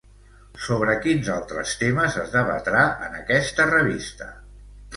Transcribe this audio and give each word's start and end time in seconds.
Sobre 0.67 0.95
quins 1.03 1.29
altres 1.33 1.75
temes 1.83 2.17
es 2.23 2.33
debatrà 2.39 2.81
en 3.09 3.21
aquesta 3.21 3.71
revista? 3.77 4.33